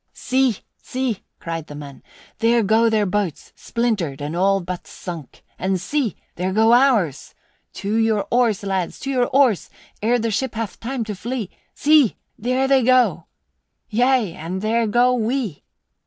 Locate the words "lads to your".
8.63-9.27